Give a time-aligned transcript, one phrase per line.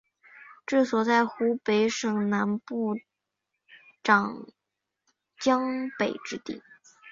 [0.65, 2.95] 治所在湖北省东部
[4.01, 4.47] 长
[5.39, 6.63] 江北之地。